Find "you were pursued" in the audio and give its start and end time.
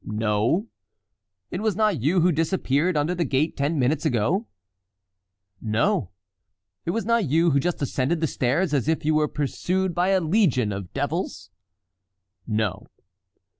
9.05-9.93